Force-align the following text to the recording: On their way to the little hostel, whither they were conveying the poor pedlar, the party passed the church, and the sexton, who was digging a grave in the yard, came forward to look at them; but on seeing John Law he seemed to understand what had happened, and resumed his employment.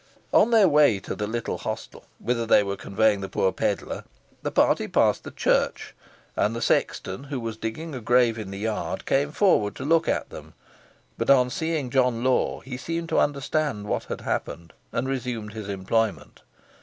On 0.33 0.49
their 0.49 0.67
way 0.67 0.97
to 1.01 1.13
the 1.13 1.27
little 1.27 1.59
hostel, 1.59 2.05
whither 2.17 2.47
they 2.47 2.63
were 2.63 2.75
conveying 2.75 3.21
the 3.21 3.29
poor 3.29 3.51
pedlar, 3.51 4.03
the 4.41 4.49
party 4.49 4.87
passed 4.87 5.23
the 5.23 5.29
church, 5.29 5.93
and 6.35 6.55
the 6.55 6.61
sexton, 6.63 7.25
who 7.25 7.39
was 7.39 7.55
digging 7.55 7.93
a 7.93 8.01
grave 8.01 8.39
in 8.39 8.49
the 8.49 8.57
yard, 8.57 9.05
came 9.05 9.31
forward 9.31 9.75
to 9.75 9.85
look 9.85 10.07
at 10.07 10.31
them; 10.31 10.55
but 11.19 11.29
on 11.29 11.51
seeing 11.51 11.91
John 11.91 12.23
Law 12.23 12.61
he 12.61 12.77
seemed 12.77 13.09
to 13.09 13.19
understand 13.19 13.85
what 13.85 14.05
had 14.05 14.21
happened, 14.21 14.73
and 14.91 15.07
resumed 15.07 15.53
his 15.53 15.69
employment. 15.69 16.41